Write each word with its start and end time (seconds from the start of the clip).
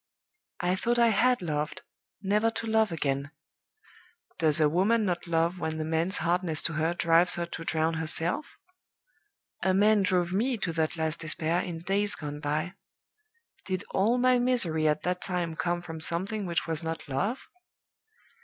I 0.61 0.75
thought 0.75 0.97
I 0.97 1.09
had 1.09 1.43
loved, 1.43 1.83
never 2.23 2.49
to 2.49 2.65
love 2.65 2.91
again. 2.91 3.29
Does 4.39 4.59
a 4.59 4.67
woman 4.67 5.05
not 5.05 5.27
love 5.27 5.59
when 5.59 5.77
the 5.77 5.85
man's 5.85 6.17
hardness 6.25 6.63
to 6.63 6.73
her 6.73 6.95
drives 6.95 7.35
her 7.35 7.45
to 7.45 7.63
drown 7.63 7.93
herself? 7.93 8.57
A 9.61 9.75
man 9.75 10.01
drove 10.01 10.33
me 10.33 10.57
to 10.57 10.73
that 10.73 10.97
last 10.97 11.19
despair 11.19 11.61
in 11.61 11.81
days 11.83 12.15
gone 12.15 12.39
by. 12.39 12.73
Did 13.65 13.83
all 13.91 14.17
my 14.17 14.39
misery 14.39 14.87
at 14.87 15.03
that 15.03 15.21
time 15.21 15.55
come 15.55 15.81
from 15.83 15.99
something 15.99 16.47
which 16.47 16.65
was 16.65 16.81
not 16.81 17.07
Love? 17.07 17.47